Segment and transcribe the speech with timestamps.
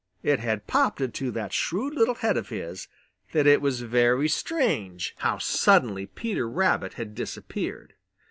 [0.23, 2.87] It had popped into that shrewd little head of his
[3.33, 7.93] that it was very strange how suddenly Peter Rabbit had disappeared.